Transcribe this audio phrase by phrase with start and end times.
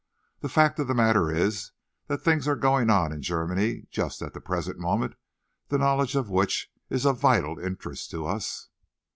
[0.39, 1.73] The fact of the matter is
[2.07, 5.13] that things are going on in Germany, just at the present moment,
[5.67, 8.69] the knowledge of which is of vital interest to us."